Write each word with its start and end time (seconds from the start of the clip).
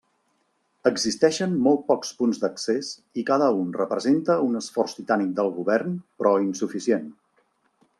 Existeixen 0.91 1.53
molt 1.67 1.83
pocs 1.91 2.15
punts 2.23 2.41
d'accés 2.45 2.91
i 3.23 3.27
cada 3.29 3.53
un 3.61 3.71
representa 3.83 4.41
un 4.49 4.61
esforç 4.65 4.99
titànic 5.01 5.41
del 5.43 5.57
govern 5.63 5.97
però 6.21 6.39
insuficient. 6.51 7.11